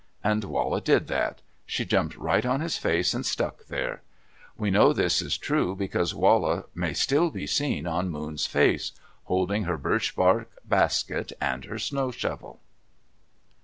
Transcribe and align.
And 0.23 0.43
Wala 0.45 0.81
did 0.81 1.05
that. 1.09 1.43
She 1.67 1.85
jumped 1.85 2.17
right 2.17 2.43
on 2.43 2.59
his 2.61 2.75
face 2.75 3.13
and 3.13 3.23
stuck 3.23 3.67
there. 3.67 4.01
We 4.57 4.71
know 4.71 4.93
this 4.93 5.21
is 5.21 5.37
true 5.37 5.75
because 5.75 6.15
Wala 6.15 6.63
may 6.73 6.93
still 6.93 7.29
be 7.29 7.45
seen 7.45 7.85
on 7.85 8.09
Moon's 8.09 8.47
face, 8.47 8.93
holding 9.25 9.65
her 9.65 9.77
birch 9.77 10.15
bark 10.15 10.49
baskets 10.65 11.33
and 11.39 11.65
her 11.65 11.77
snow 11.77 12.09
shovel. 12.09 12.61